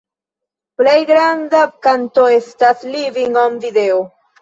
Plej 0.81 0.95
granda 1.11 1.61
kanto 1.89 2.25
estas 2.41 2.85
„Living 2.99 3.43
on 3.47 3.65
Video”. 3.69 4.05